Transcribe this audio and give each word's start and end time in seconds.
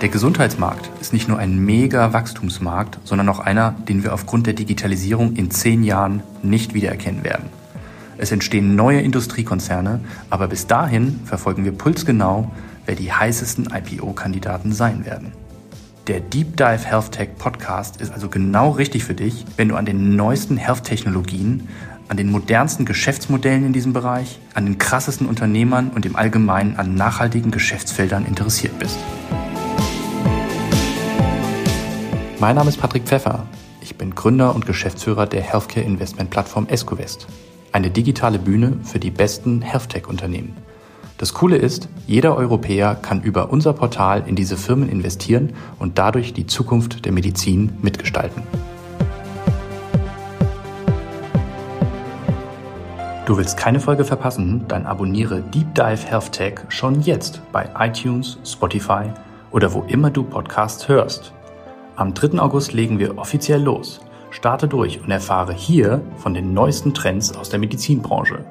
Der 0.00 0.10
Gesundheitsmarkt 0.10 0.88
ist 1.00 1.12
nicht 1.12 1.28
nur 1.28 1.38
ein 1.38 1.58
mega 1.58 2.12
Wachstumsmarkt, 2.12 3.00
sondern 3.02 3.28
auch 3.28 3.40
einer, 3.40 3.72
den 3.72 4.04
wir 4.04 4.14
aufgrund 4.14 4.46
der 4.46 4.54
Digitalisierung 4.54 5.34
in 5.34 5.50
zehn 5.50 5.82
Jahren 5.82 6.22
nicht 6.40 6.72
wiedererkennen 6.72 7.24
werden. 7.24 7.46
Es 8.16 8.30
entstehen 8.30 8.76
neue 8.76 9.00
Industriekonzerne, 9.00 9.98
aber 10.30 10.46
bis 10.46 10.68
dahin 10.68 11.18
verfolgen 11.24 11.64
wir 11.64 11.72
pulsgenau, 11.72 12.52
wer 12.86 12.94
die 12.94 13.12
heißesten 13.12 13.70
IPO-Kandidaten 13.74 14.70
sein 14.70 15.04
werden. 15.04 15.32
Der 16.06 16.20
Deep 16.20 16.56
Dive 16.56 16.84
Health 16.84 17.10
Tech 17.10 17.30
Podcast 17.36 18.00
ist 18.00 18.12
also 18.12 18.28
genau 18.28 18.70
richtig 18.70 19.02
für 19.02 19.14
dich, 19.14 19.46
wenn 19.56 19.68
du 19.68 19.74
an 19.74 19.84
den 19.84 20.14
neuesten 20.14 20.58
Health-Technologien, 20.58 21.66
an 22.06 22.16
den 22.16 22.30
modernsten 22.30 22.84
Geschäftsmodellen 22.84 23.66
in 23.66 23.72
diesem 23.72 23.92
Bereich, 23.94 24.38
an 24.54 24.64
den 24.64 24.78
krassesten 24.78 25.26
Unternehmern 25.26 25.90
und 25.92 26.06
im 26.06 26.14
Allgemeinen 26.14 26.76
an 26.76 26.94
nachhaltigen 26.94 27.50
Geschäftsfeldern 27.50 28.24
interessiert 28.26 28.78
bist. 28.78 28.96
Mein 32.40 32.54
Name 32.54 32.68
ist 32.68 32.80
Patrick 32.80 33.02
Pfeffer. 33.02 33.48
Ich 33.80 33.96
bin 33.96 34.14
Gründer 34.14 34.54
und 34.54 34.64
Geschäftsführer 34.64 35.26
der 35.26 35.42
Healthcare 35.42 35.84
Investment 35.84 36.30
Plattform 36.30 36.68
Escovest, 36.68 37.26
eine 37.72 37.90
digitale 37.90 38.38
Bühne 38.38 38.78
für 38.84 39.00
die 39.00 39.10
besten 39.10 39.60
Health-Tech-Unternehmen. 39.60 40.56
Das 41.16 41.34
Coole 41.34 41.56
ist, 41.56 41.88
jeder 42.06 42.36
Europäer 42.36 42.94
kann 42.94 43.22
über 43.22 43.50
unser 43.50 43.72
Portal 43.72 44.22
in 44.24 44.36
diese 44.36 44.56
Firmen 44.56 44.88
investieren 44.88 45.54
und 45.80 45.98
dadurch 45.98 46.32
die 46.32 46.46
Zukunft 46.46 47.06
der 47.06 47.10
Medizin 47.10 47.72
mitgestalten. 47.82 48.44
Du 53.26 53.36
willst 53.36 53.56
keine 53.56 53.80
Folge 53.80 54.04
verpassen? 54.04 54.64
Dann 54.68 54.86
abonniere 54.86 55.42
Deep 55.42 55.74
Dive 55.74 56.06
Health 56.06 56.30
Tech 56.30 56.60
schon 56.68 57.00
jetzt 57.00 57.42
bei 57.50 57.68
iTunes, 57.80 58.38
Spotify 58.44 59.10
oder 59.50 59.72
wo 59.74 59.82
immer 59.88 60.10
du 60.10 60.22
Podcasts 60.22 60.86
hörst. 60.86 61.32
Am 61.98 62.14
3. 62.14 62.38
August 62.38 62.74
legen 62.74 63.00
wir 63.00 63.18
offiziell 63.18 63.60
los. 63.60 64.00
Starte 64.30 64.68
durch 64.68 65.00
und 65.02 65.10
erfahre 65.10 65.52
hier 65.52 66.00
von 66.16 66.32
den 66.32 66.54
neuesten 66.54 66.94
Trends 66.94 67.34
aus 67.34 67.48
der 67.48 67.58
Medizinbranche. 67.58 68.44